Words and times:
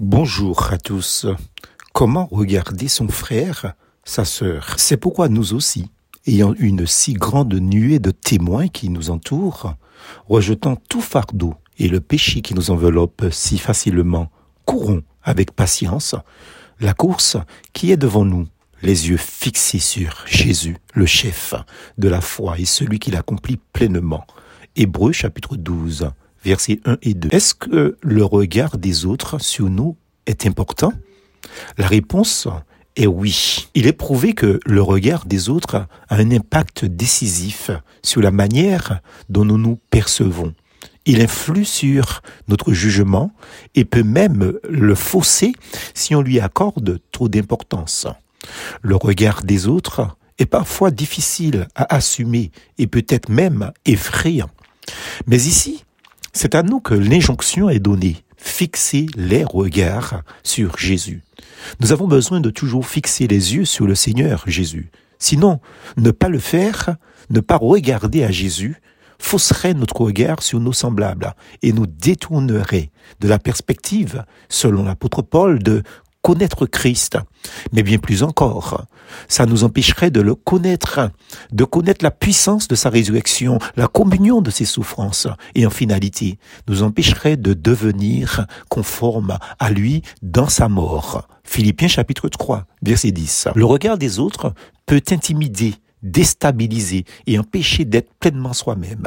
Bonjour 0.00 0.72
à 0.72 0.78
tous. 0.78 1.26
Comment 1.92 2.28
regarder 2.30 2.86
son 2.86 3.08
frère, 3.08 3.74
sa 4.04 4.24
sœur? 4.24 4.76
C'est 4.78 4.96
pourquoi 4.96 5.28
nous 5.28 5.54
aussi, 5.54 5.90
ayant 6.24 6.54
une 6.54 6.86
si 6.86 7.14
grande 7.14 7.54
nuée 7.54 7.98
de 7.98 8.12
témoins 8.12 8.68
qui 8.68 8.90
nous 8.90 9.10
entourent, 9.10 9.74
rejetant 10.28 10.76
tout 10.88 11.00
fardeau 11.00 11.54
et 11.78 11.88
le 11.88 11.98
péché 11.98 12.42
qui 12.42 12.54
nous 12.54 12.70
enveloppe 12.70 13.24
si 13.32 13.58
facilement, 13.58 14.30
courons 14.66 15.02
avec 15.24 15.50
patience 15.50 16.14
la 16.78 16.94
course 16.94 17.36
qui 17.72 17.90
est 17.90 17.96
devant 17.96 18.24
nous, 18.24 18.46
les 18.82 19.08
yeux 19.08 19.16
fixés 19.16 19.80
sur 19.80 20.22
Jésus, 20.26 20.76
le 20.94 21.06
chef 21.06 21.54
de 21.98 22.08
la 22.08 22.20
foi 22.20 22.56
et 22.60 22.66
celui 22.66 23.00
qui 23.00 23.10
l'accomplit 23.10 23.58
pleinement. 23.72 24.24
Hébreu 24.76 25.10
chapitre 25.10 25.56
12 25.56 26.12
versets 26.44 26.80
1 26.84 26.98
et 27.02 27.14
2. 27.14 27.28
Est-ce 27.32 27.54
que 27.54 27.96
le 28.00 28.24
regard 28.24 28.78
des 28.78 29.06
autres 29.06 29.40
sur 29.40 29.68
nous 29.68 29.96
est 30.26 30.46
important? 30.46 30.92
La 31.76 31.86
réponse 31.86 32.48
est 32.96 33.06
oui. 33.06 33.68
Il 33.74 33.86
est 33.86 33.92
prouvé 33.92 34.34
que 34.34 34.60
le 34.66 34.82
regard 34.82 35.26
des 35.26 35.48
autres 35.48 35.86
a 36.08 36.16
un 36.16 36.30
impact 36.30 36.84
décisif 36.84 37.70
sur 38.02 38.20
la 38.20 38.30
manière 38.30 39.00
dont 39.28 39.44
nous 39.44 39.58
nous 39.58 39.78
percevons. 39.90 40.54
Il 41.06 41.22
influe 41.22 41.64
sur 41.64 42.22
notre 42.48 42.72
jugement 42.72 43.32
et 43.74 43.84
peut 43.84 44.02
même 44.02 44.58
le 44.68 44.94
fausser 44.94 45.52
si 45.94 46.14
on 46.14 46.20
lui 46.20 46.38
accorde 46.38 47.00
trop 47.12 47.28
d'importance. 47.28 48.06
Le 48.82 48.96
regard 48.96 49.42
des 49.42 49.66
autres 49.68 50.16
est 50.38 50.46
parfois 50.46 50.90
difficile 50.90 51.66
à 51.74 51.94
assumer 51.94 52.50
et 52.76 52.86
peut-être 52.86 53.28
même 53.28 53.72
effrayant. 53.86 54.50
Mais 55.26 55.38
ici, 55.38 55.84
c'est 56.32 56.54
à 56.54 56.62
nous 56.62 56.80
que 56.80 56.94
l'injonction 56.94 57.68
est 57.68 57.78
donnée. 57.78 58.16
Fixer 58.36 59.06
les 59.16 59.44
regards 59.44 60.22
sur 60.42 60.78
Jésus. 60.78 61.22
Nous 61.80 61.92
avons 61.92 62.06
besoin 62.06 62.40
de 62.40 62.50
toujours 62.50 62.86
fixer 62.86 63.26
les 63.26 63.54
yeux 63.54 63.64
sur 63.64 63.86
le 63.86 63.94
Seigneur 63.94 64.44
Jésus. 64.46 64.90
Sinon, 65.18 65.60
ne 65.96 66.10
pas 66.10 66.28
le 66.28 66.38
faire, 66.38 66.96
ne 67.30 67.40
pas 67.40 67.56
regarder 67.56 68.22
à 68.22 68.30
Jésus, 68.30 68.80
fausserait 69.18 69.74
notre 69.74 70.00
regard 70.00 70.42
sur 70.42 70.60
nos 70.60 70.72
semblables 70.72 71.34
et 71.62 71.72
nous 71.72 71.86
détournerait 71.86 72.90
de 73.20 73.28
la 73.28 73.38
perspective, 73.38 74.24
selon 74.48 74.84
l'apôtre 74.84 75.22
Paul, 75.22 75.60
de 75.60 75.82
connaître 76.28 76.66
Christ, 76.66 77.16
mais 77.72 77.82
bien 77.82 77.96
plus 77.96 78.22
encore, 78.22 78.84
ça 79.28 79.46
nous 79.46 79.64
empêcherait 79.64 80.10
de 80.10 80.20
le 80.20 80.34
connaître, 80.34 81.10
de 81.52 81.64
connaître 81.64 82.04
la 82.04 82.10
puissance 82.10 82.68
de 82.68 82.74
sa 82.74 82.90
résurrection, 82.90 83.58
la 83.76 83.88
communion 83.88 84.42
de 84.42 84.50
ses 84.50 84.66
souffrances, 84.66 85.26
et 85.54 85.64
en 85.66 85.70
finalité, 85.70 86.38
nous 86.68 86.82
empêcherait 86.82 87.38
de 87.38 87.54
devenir 87.54 88.44
conforme 88.68 89.38
à 89.58 89.70
lui 89.70 90.02
dans 90.20 90.50
sa 90.50 90.68
mort. 90.68 91.26
Philippiens 91.44 91.88
chapitre 91.88 92.28
3, 92.28 92.66
verset 92.82 93.10
10. 93.10 93.48
Le 93.54 93.64
regard 93.64 93.96
des 93.96 94.18
autres 94.18 94.52
peut 94.84 95.00
intimider, 95.10 95.76
déstabiliser 96.02 97.04
et 97.26 97.38
empêcher 97.38 97.84
d'être 97.84 98.12
pleinement 98.20 98.52
soi-même. 98.52 99.06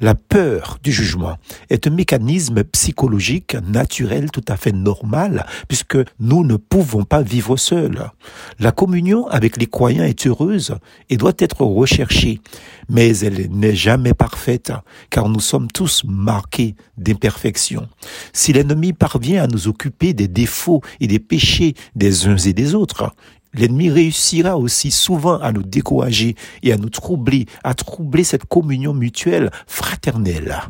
La 0.00 0.14
peur 0.14 0.78
du 0.82 0.92
jugement 0.92 1.36
est 1.68 1.86
un 1.86 1.90
mécanisme 1.90 2.64
psychologique 2.64 3.56
naturel 3.66 4.30
tout 4.30 4.44
à 4.48 4.56
fait 4.56 4.72
normal 4.72 5.46
puisque 5.68 5.98
nous 6.18 6.44
ne 6.44 6.56
pouvons 6.56 7.04
pas 7.04 7.22
vivre 7.22 7.56
seuls. 7.56 8.10
La 8.58 8.72
communion 8.72 9.28
avec 9.28 9.56
les 9.56 9.66
croyants 9.66 10.04
est 10.04 10.26
heureuse 10.26 10.76
et 11.08 11.16
doit 11.16 11.32
être 11.38 11.62
recherchée, 11.62 12.40
mais 12.88 13.16
elle 13.18 13.48
n'est 13.50 13.76
jamais 13.76 14.14
parfaite 14.14 14.72
car 15.08 15.28
nous 15.28 15.40
sommes 15.40 15.70
tous 15.70 16.04
marqués 16.04 16.74
d'imperfection. 16.96 17.88
Si 18.32 18.52
l'ennemi 18.52 18.92
parvient 18.92 19.44
à 19.44 19.46
nous 19.46 19.68
occuper 19.68 20.12
des 20.14 20.28
défauts 20.28 20.82
et 21.00 21.06
des 21.06 21.18
péchés 21.18 21.74
des 21.94 22.26
uns 22.26 22.36
et 22.36 22.52
des 22.52 22.74
autres, 22.74 23.14
L'ennemi 23.52 23.90
réussira 23.90 24.56
aussi 24.56 24.90
souvent 24.90 25.38
à 25.38 25.52
nous 25.52 25.62
décourager 25.62 26.36
et 26.62 26.72
à 26.72 26.76
nous 26.76 26.90
troubler, 26.90 27.46
à 27.64 27.74
troubler 27.74 28.24
cette 28.24 28.44
communion 28.44 28.94
mutuelle 28.94 29.50
fraternelle. 29.66 30.60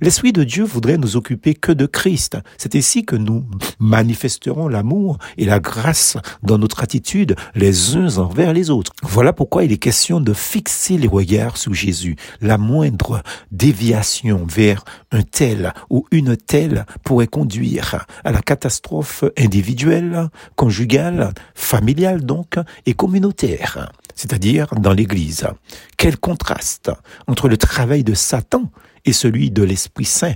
L'Esprit 0.00 0.32
de 0.32 0.44
Dieu 0.44 0.64
voudrait 0.64 0.98
nous 0.98 1.16
occuper 1.16 1.54
que 1.54 1.72
de 1.72 1.86
Christ. 1.86 2.38
C'est 2.58 2.74
ainsi 2.76 3.04
que 3.04 3.16
nous 3.16 3.44
manifesterons 3.78 4.68
l'amour 4.68 5.18
et 5.36 5.44
la 5.44 5.60
grâce 5.60 6.16
dans 6.42 6.58
notre 6.58 6.82
attitude 6.82 7.36
les 7.54 7.96
uns 7.96 8.18
envers 8.18 8.52
les 8.52 8.70
autres. 8.70 8.92
Voilà 9.02 9.32
pourquoi 9.32 9.64
il 9.64 9.72
est 9.72 9.78
question 9.78 10.20
de 10.20 10.32
fixer 10.32 10.98
les 10.98 11.08
regards 11.08 11.56
sur 11.56 11.74
Jésus. 11.74 12.16
La 12.40 12.58
moindre 12.58 13.22
déviation 13.50 14.46
vers 14.48 14.84
un 15.10 15.22
tel 15.22 15.72
ou 15.90 16.06
une 16.10 16.36
telle 16.36 16.86
pourrait 17.04 17.26
conduire 17.26 18.06
à 18.24 18.32
la 18.32 18.40
catastrophe 18.40 19.24
individuelle, 19.38 20.28
conjugale, 20.56 21.32
familiale 21.54 22.24
donc, 22.24 22.56
et 22.86 22.94
communautaire 22.94 23.90
c'est-à-dire 24.14 24.66
dans 24.76 24.92
l'Église. 24.92 25.48
Quel 25.96 26.18
contraste 26.18 26.90
entre 27.26 27.48
le 27.48 27.56
travail 27.56 28.04
de 28.04 28.14
Satan 28.14 28.70
et 29.04 29.12
celui 29.12 29.50
de 29.50 29.62
l'Esprit 29.62 30.04
Saint. 30.04 30.34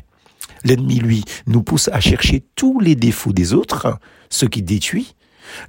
L'ennemi, 0.64 0.96
lui, 0.96 1.24
nous 1.46 1.62
pousse 1.62 1.88
à 1.88 2.00
chercher 2.00 2.44
tous 2.56 2.80
les 2.80 2.94
défauts 2.94 3.32
des 3.32 3.52
autres, 3.52 3.98
ce 4.30 4.46
qui 4.46 4.62
détruit. 4.62 5.14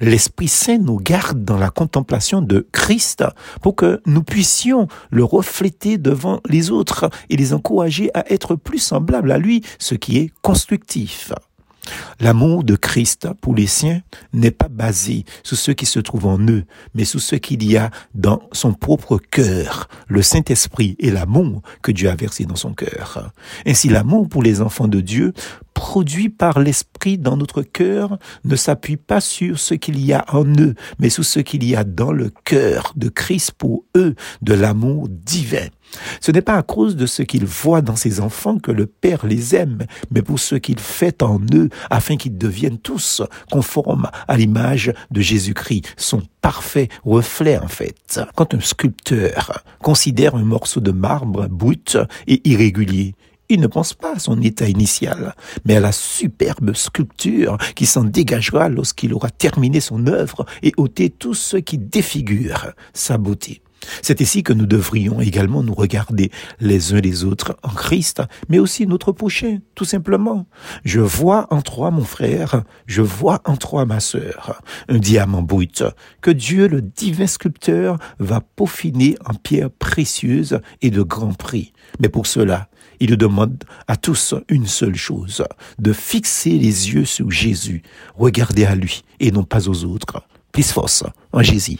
L'Esprit 0.01 0.47
Saint 0.47 0.79
nous 0.79 0.97
garde 0.97 1.43
dans 1.43 1.57
la 1.57 1.69
contemplation 1.69 2.41
de 2.41 2.67
Christ 2.71 3.23
pour 3.61 3.75
que 3.75 4.01
nous 4.05 4.23
puissions 4.23 4.87
le 5.11 5.23
refléter 5.23 5.97
devant 5.97 6.41
les 6.49 6.71
autres 6.71 7.09
et 7.29 7.37
les 7.37 7.53
encourager 7.53 8.09
à 8.15 8.31
être 8.31 8.55
plus 8.55 8.79
semblables 8.79 9.31
à 9.31 9.37
lui, 9.37 9.63
ce 9.77 9.95
qui 9.95 10.17
est 10.17 10.31
constructif. 10.41 11.31
L'amour 12.19 12.63
de 12.63 12.75
Christ 12.75 13.27
pour 13.41 13.53
les 13.53 13.67
siens 13.67 14.01
n'est 14.33 14.51
pas 14.51 14.69
basé 14.69 15.23
sur 15.43 15.57
ce 15.57 15.71
qui 15.71 15.85
se 15.85 15.99
trouve 15.99 16.25
en 16.25 16.39
eux, 16.47 16.63
mais 16.95 17.05
sur 17.05 17.21
ce 17.21 17.35
qu'il 17.35 17.63
y 17.63 17.77
a 17.77 17.91
dans 18.15 18.41
son 18.51 18.73
propre 18.73 19.17
cœur, 19.17 19.87
le 20.07 20.21
Saint-Esprit 20.21 20.95
et 20.99 21.11
l'amour 21.11 21.61
que 21.83 21.91
Dieu 21.91 22.09
a 22.09 22.15
versé 22.15 22.45
dans 22.45 22.55
son 22.55 22.73
cœur. 22.73 23.31
Ainsi, 23.65 23.89
l'amour 23.89 24.27
pour 24.29 24.41
les 24.41 24.61
enfants 24.61 24.87
de 24.87 24.99
Dieu 24.99 25.33
produit 25.75 26.29
par 26.29 26.59
l'Esprit 26.59 27.19
dans 27.19 27.37
notre 27.37 27.61
cœur 27.61 28.17
ne 28.45 28.55
s'appuie 28.55 28.97
pas 28.97 29.21
sur 29.21 29.59
ce 29.59 29.75
qu'il 29.75 30.03
y 30.03 30.11
a 30.11 30.25
en 30.33 30.43
eux, 30.59 30.73
mais 30.97 31.09
sur 31.09 31.23
ce 31.23 31.39
qu'il 31.39 31.63
y 31.63 31.75
a 31.75 31.83
dans 31.83 32.11
le 32.11 32.31
cœur 32.45 32.93
de 32.95 33.09
Christ 33.09 33.51
pour 33.51 33.83
eux, 33.95 34.15
de 34.41 34.53
l'amour 34.55 35.07
divin. 35.07 35.67
Ce 36.21 36.31
n'est 36.31 36.41
pas 36.41 36.55
à 36.55 36.63
cause 36.63 36.95
de 36.95 37.05
ce 37.05 37.23
qu'il 37.23 37.45
voit 37.45 37.81
dans 37.81 37.95
ses 37.95 38.19
enfants 38.19 38.57
que 38.57 38.71
le 38.71 38.85
Père 38.85 39.25
les 39.25 39.55
aime, 39.55 39.85
mais 40.11 40.21
pour 40.21 40.39
ce 40.39 40.55
qu'il 40.55 40.79
fait 40.79 41.23
en 41.23 41.39
eux, 41.53 41.69
afin 41.89 42.17
qu'ils 42.17 42.37
deviennent 42.37 42.77
tous 42.77 43.21
conformes 43.51 44.09
à 44.27 44.37
l'image 44.37 44.93
de 45.11 45.21
Jésus-Christ, 45.21 45.93
son 45.97 46.21
parfait 46.41 46.89
reflet 47.03 47.57
en 47.57 47.67
fait. 47.67 48.19
Quand 48.35 48.53
un 48.53 48.59
sculpteur 48.59 49.63
considère 49.81 50.35
un 50.35 50.43
morceau 50.43 50.79
de 50.79 50.91
marbre 50.91 51.47
brut 51.47 51.97
et 52.27 52.47
irrégulier, 52.47 53.15
il 53.49 53.61
ne 53.61 53.67
pense 53.67 53.93
pas 53.93 54.15
à 54.15 54.19
son 54.19 54.41
état 54.41 54.67
initial, 54.67 55.33
mais 55.65 55.77
à 55.77 55.79
la 55.79 55.93
superbe 55.93 56.75
sculpture 56.75 57.57
qui 57.75 57.85
s'en 57.85 58.03
dégagera 58.03 58.67
lorsqu'il 58.67 59.13
aura 59.13 59.29
terminé 59.29 59.79
son 59.79 60.07
œuvre 60.07 60.45
et 60.63 60.73
ôté 60.77 61.09
tout 61.09 61.33
ce 61.33 61.57
qui 61.57 61.77
défigure 61.77 62.73
sa 62.93 63.17
beauté. 63.17 63.61
C'est 64.01 64.21
ici 64.21 64.43
que 64.43 64.53
nous 64.53 64.65
devrions 64.65 65.21
également 65.21 65.63
nous 65.63 65.73
regarder 65.73 66.31
les 66.59 66.93
uns 66.93 66.99
les 66.99 67.23
autres 67.23 67.57
en 67.63 67.69
Christ, 67.69 68.21
mais 68.49 68.59
aussi 68.59 68.87
notre 68.87 69.11
prochain, 69.11 69.59
tout 69.75 69.85
simplement. 69.85 70.45
Je 70.83 70.99
vois 70.99 71.47
en 71.51 71.61
toi 71.61 71.91
mon 71.91 72.03
frère, 72.03 72.63
je 72.85 73.01
vois 73.01 73.41
en 73.45 73.55
toi 73.55 73.85
ma 73.85 73.99
sœur, 73.99 74.61
un 74.89 74.97
diamant 74.97 75.41
brut 75.41 75.83
que 76.21 76.31
Dieu, 76.31 76.67
le 76.67 76.81
divin 76.81 77.27
sculpteur, 77.27 77.97
va 78.19 78.41
peaufiner 78.41 79.17
en 79.25 79.33
pierre 79.33 79.69
précieuse 79.69 80.59
et 80.81 80.89
de 80.89 81.01
grand 81.01 81.33
prix. 81.33 81.73
Mais 81.99 82.09
pour 82.09 82.27
cela, 82.27 82.69
il 82.99 83.17
demande 83.17 83.63
à 83.87 83.95
tous 83.95 84.33
une 84.49 84.67
seule 84.67 84.95
chose, 84.95 85.43
de 85.79 85.93
fixer 85.93 86.51
les 86.51 86.93
yeux 86.93 87.05
sur 87.05 87.29
Jésus, 87.29 87.83
regarder 88.15 88.65
à 88.65 88.75
lui 88.75 89.03
et 89.19 89.31
non 89.31 89.43
pas 89.43 89.69
aux 89.69 89.83
autres. 89.83 90.23
Plus 90.51 90.71
force 90.71 91.03
en 91.31 91.43
Jésus. 91.43 91.77